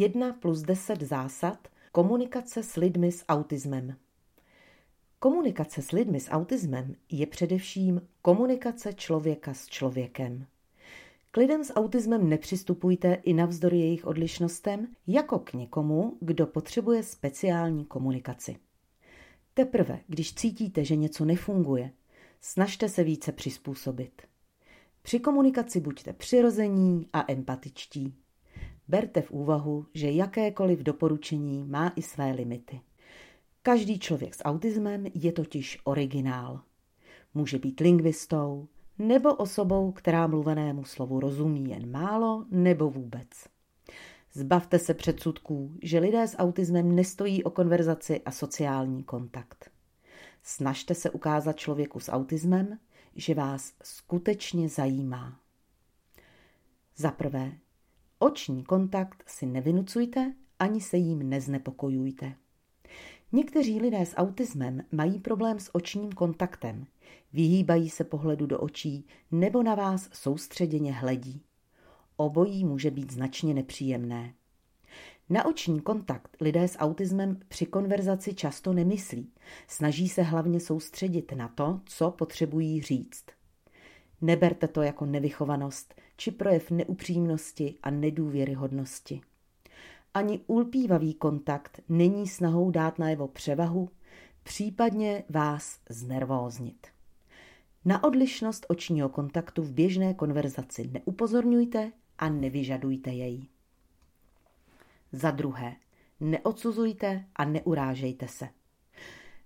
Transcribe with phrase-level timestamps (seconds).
[0.00, 3.96] 1 plus 10 zásad komunikace s lidmi s autismem.
[5.18, 10.46] Komunikace s lidmi s autismem je především komunikace člověka s člověkem.
[11.30, 17.84] K lidem s autismem nepřistupujte i navzdory jejich odlišnostem jako k někomu, kdo potřebuje speciální
[17.84, 18.56] komunikaci.
[19.54, 21.90] Teprve, když cítíte, že něco nefunguje,
[22.40, 24.22] snažte se více přizpůsobit.
[25.02, 28.14] Při komunikaci buďte přirození a empatičtí.
[28.90, 32.80] Berte v úvahu, že jakékoliv doporučení má i své limity.
[33.62, 36.60] Každý člověk s autismem je totiž originál.
[37.34, 38.68] Může být lingvistou
[38.98, 43.28] nebo osobou, která mluvenému slovu rozumí jen málo nebo vůbec.
[44.32, 49.70] Zbavte se předsudků, že lidé s autismem nestojí o konverzaci a sociální kontakt.
[50.42, 52.78] Snažte se ukázat člověku s autismem,
[53.14, 55.40] že vás skutečně zajímá.
[56.96, 57.52] Za prvé,
[58.22, 62.34] oční kontakt si nevynucujte ani se jím neznepokojujte.
[63.32, 66.86] Někteří lidé s autismem mají problém s očním kontaktem,
[67.32, 71.42] vyhýbají se pohledu do očí nebo na vás soustředěně hledí.
[72.16, 74.34] Obojí může být značně nepříjemné.
[75.28, 79.32] Na oční kontakt lidé s autismem při konverzaci často nemyslí.
[79.68, 83.24] Snaží se hlavně soustředit na to, co potřebují říct.
[84.20, 89.20] Neberte to jako nevychovanost či projev neupřímnosti a nedůvěryhodnosti.
[90.14, 93.90] Ani ulpívavý kontakt není snahou dát najevo převahu,
[94.42, 96.86] případně vás znervóznit.
[97.84, 103.46] Na odlišnost očního kontaktu v běžné konverzaci neupozorňujte a nevyžadujte jej.
[105.12, 105.76] Za druhé,
[106.20, 108.48] neodsuzujte a neurážejte se.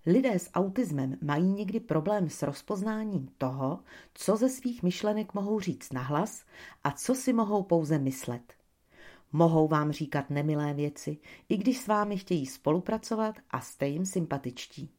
[0.06, 3.80] Lidé s autismem mají někdy problém s rozpoznáním toho,
[4.14, 6.44] co ze svých myšlenek mohou říct nahlas
[6.84, 8.54] a co si mohou pouze myslet.
[9.32, 14.90] Mohou vám říkat nemilé věci, i když s vámi chtějí spolupracovat a jste jim sympatičtí.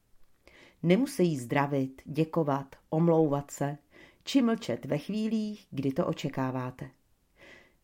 [0.84, 3.78] Nemusí zdravit, děkovat, omlouvat se,
[4.24, 6.90] či mlčet ve chvílích, kdy to očekáváte.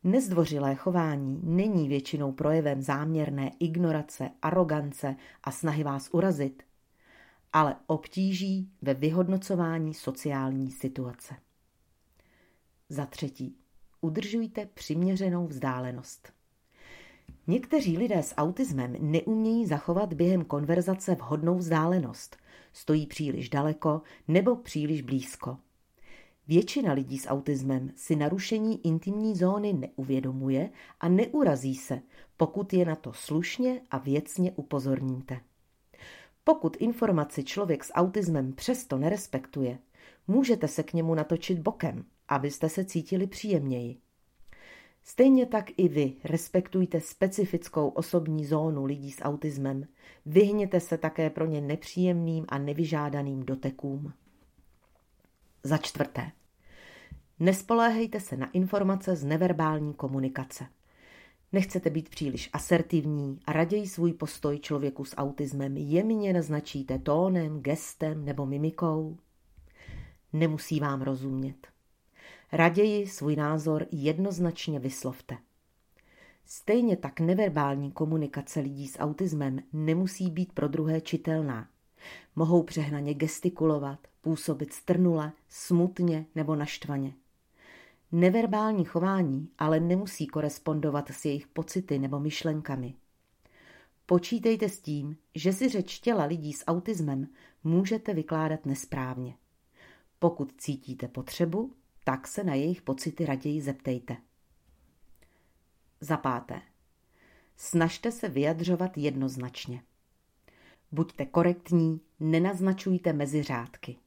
[0.03, 6.63] Nezdvořilé chování není většinou projevem záměrné ignorace, arogance a snahy vás urazit,
[7.53, 11.35] ale obtíží ve vyhodnocování sociální situace.
[12.89, 13.55] Za třetí,
[14.01, 16.33] udržujte přiměřenou vzdálenost.
[17.47, 22.37] Někteří lidé s autismem neumějí zachovat během konverzace vhodnou vzdálenost,
[22.73, 25.57] stojí příliš daleko nebo příliš blízko.
[26.47, 30.69] Většina lidí s autismem si narušení intimní zóny neuvědomuje
[30.99, 32.01] a neurazí se,
[32.37, 35.39] pokud je na to slušně a věcně upozorníte.
[36.43, 39.79] Pokud informaci člověk s autismem přesto nerespektuje,
[40.27, 43.97] můžete se k němu natočit bokem, abyste se cítili příjemněji.
[45.03, 49.87] Stejně tak i vy respektujte specifickou osobní zónu lidí s autismem.
[50.25, 54.13] Vyhněte se také pro ně nepříjemným a nevyžádaným dotekům.
[55.63, 56.31] Za čtvrté.
[57.39, 60.65] Nespoléhejte se na informace z neverbální komunikace.
[61.53, 68.25] Nechcete být příliš asertivní a raději svůj postoj člověku s autismem jemně naznačíte tónem, gestem
[68.25, 69.17] nebo mimikou.
[70.33, 71.67] Nemusí vám rozumět.
[72.51, 75.37] Raději svůj názor jednoznačně vyslovte.
[76.45, 81.67] Stejně tak neverbální komunikace lidí s autismem nemusí být pro druhé čitelná.
[82.35, 87.13] Mohou přehnaně gestikulovat, působit strnule, smutně nebo naštvaně.
[88.11, 92.93] Neverbální chování ale nemusí korespondovat s jejich pocity nebo myšlenkami.
[94.05, 97.27] Počítejte s tím, že si řeč těla lidí s autismem
[97.63, 99.35] můžete vykládat nesprávně.
[100.19, 104.17] Pokud cítíte potřebu, tak se na jejich pocity raději zeptejte.
[106.01, 106.61] Za páté.
[107.57, 109.83] Snažte se vyjadřovat jednoznačně.
[110.91, 113.97] Buďte korektní, nenaznačujte mezi řádky.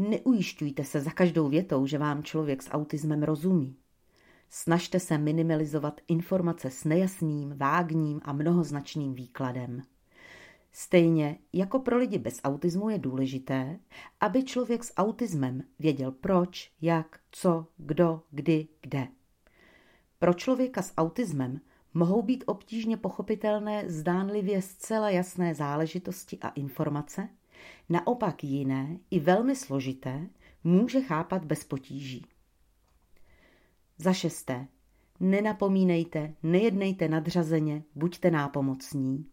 [0.00, 3.76] Neujišťujte se za každou větou, že vám člověk s autismem rozumí.
[4.50, 9.82] Snažte se minimalizovat informace s nejasným, vágním a mnohoznačným výkladem.
[10.72, 13.78] Stejně jako pro lidi bez autismu je důležité,
[14.20, 19.08] aby člověk s autismem věděl proč, jak, co, kdo, kdy, kde.
[20.18, 21.60] Pro člověka s autismem
[21.94, 27.28] mohou být obtížně pochopitelné zdánlivě zcela jasné záležitosti a informace,
[27.88, 30.28] naopak jiné i velmi složité
[30.64, 32.26] může chápat bez potíží.
[33.98, 34.66] Za šesté,
[35.20, 39.26] nenapomínejte, nejednejte nadřazeně, buďte nápomocní.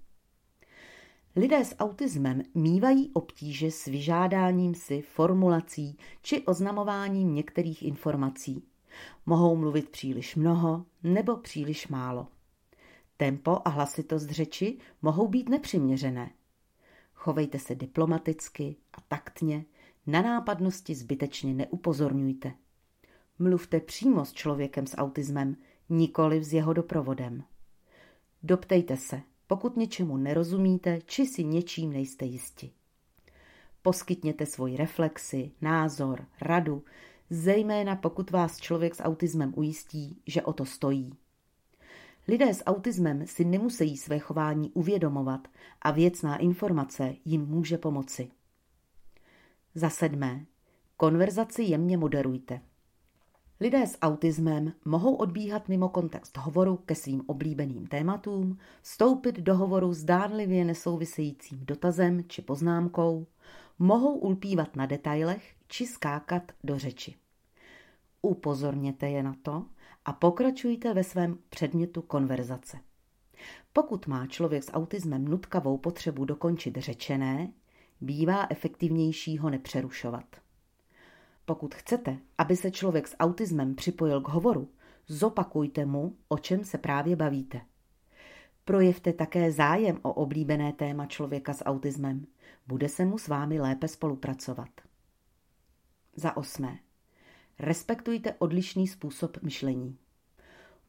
[1.35, 8.63] Lidé s autismem mývají obtíže s vyžádáním si formulací či oznamováním některých informací.
[9.25, 12.27] Mohou mluvit příliš mnoho nebo příliš málo.
[13.17, 16.31] Tempo a hlasitost řeči mohou být nepřiměřené.
[17.17, 19.65] Chovejte se diplomaticky a taktně,
[20.07, 22.53] na nápadnosti zbytečně neupozorňujte.
[23.39, 25.57] Mluvte přímo s člověkem s autismem,
[25.89, 27.43] nikoli s jeho doprovodem.
[28.43, 32.71] Doptejte se, pokud něčemu nerozumíte, či si něčím nejste jisti.
[33.81, 36.83] Poskytněte svoji reflexi, názor, radu,
[37.29, 41.13] zejména pokud vás člověk s autismem ujistí, že o to stojí.
[42.29, 45.47] Lidé s autismem si nemusí své chování uvědomovat
[45.81, 48.31] a věcná informace jim může pomoci.
[49.75, 50.45] Za sedmé.
[50.97, 52.61] Konverzaci jemně moderujte.
[53.59, 59.93] Lidé s autismem mohou odbíhat mimo kontext hovoru ke svým oblíbeným tématům, vstoupit do hovoru
[59.93, 63.27] zdánlivě nesouvisejícím dotazem či poznámkou,
[63.79, 67.15] mohou ulpívat na detailech či skákat do řeči.
[68.21, 69.65] Upozorněte je na to
[70.07, 72.77] a pokračujte ve svém předmětu konverzace.
[73.73, 77.51] Pokud má člověk s autismem nutkavou potřebu dokončit řečené,
[78.01, 80.25] bývá efektivnější ho nepřerušovat.
[81.45, 84.69] Pokud chcete, aby se člověk s autismem připojil k hovoru,
[85.07, 87.61] zopakujte mu, o čem se právě bavíte.
[88.65, 92.27] Projevte také zájem o oblíbené téma člověka s autismem.
[92.67, 94.69] Bude se mu s vámi lépe spolupracovat.
[96.15, 96.79] Za osmé.
[97.59, 99.97] Respektujte odlišný způsob myšlení.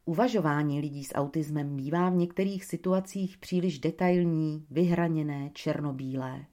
[0.05, 6.45] Uvažování lidí s autismem bývá v některých situacích příliš detailní, vyhraněné, černobílé.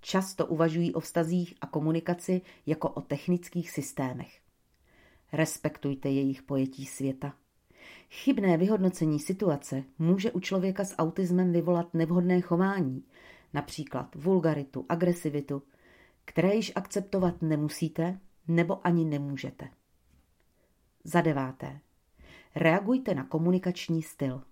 [0.00, 4.40] Často uvažují o vztazích a komunikaci jako o technických systémech.
[5.32, 7.34] Respektujte jejich pojetí světa.
[8.10, 13.04] Chybné vyhodnocení situace může u člověka s autismem vyvolat nevhodné chování,
[13.52, 15.62] například vulgaritu, agresivitu,
[16.24, 19.68] které již akceptovat nemusíte nebo ani nemůžete.
[21.04, 21.80] Za deváté.
[22.54, 24.42] Reagujte na komunikační styl.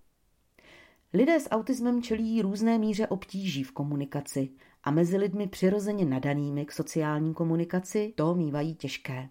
[1.13, 4.49] Lidé s autismem čelí různé míře obtíží v komunikaci
[4.83, 9.29] a mezi lidmi přirozeně nadanými k sociální komunikaci to mývají těžké.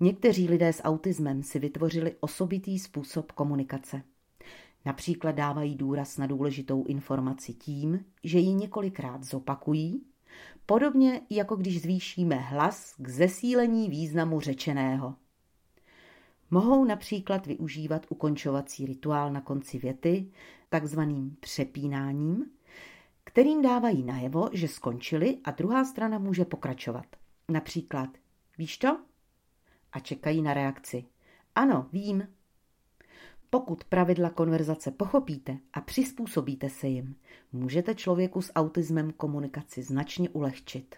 [0.00, 4.02] Někteří lidé s autismem si vytvořili osobitý způsob komunikace.
[4.84, 10.02] Například dávají důraz na důležitou informaci tím, že ji několikrát zopakují,
[10.66, 15.14] podobně jako když zvýšíme hlas k zesílení významu řečeného.
[16.50, 20.30] Mohou například využívat ukončovací rituál na konci věty,
[20.68, 22.50] takzvaným přepínáním,
[23.24, 27.06] kterým dávají najevo, že skončili a druhá strana může pokračovat.
[27.48, 28.08] Například,
[28.58, 28.98] víš to?
[29.92, 31.04] A čekají na reakci.
[31.54, 32.28] Ano, vím.
[33.54, 37.16] Pokud pravidla konverzace pochopíte a přizpůsobíte se jim,
[37.52, 40.94] můžete člověku s autismem komunikaci značně ulehčit.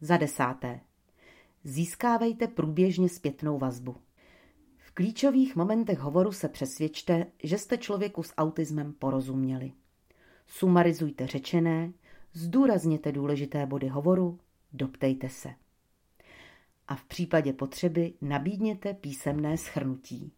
[0.00, 0.80] Za desáté.
[1.64, 3.96] Získávejte průběžně zpětnou vazbu.
[4.78, 9.72] V klíčových momentech hovoru se přesvědčte, že jste člověku s autismem porozuměli.
[10.46, 11.92] Sumarizujte řečené,
[12.32, 14.38] zdůrazněte důležité body hovoru,
[14.72, 15.54] doptejte se.
[16.88, 20.32] A v případě potřeby nabídněte písemné schrnutí.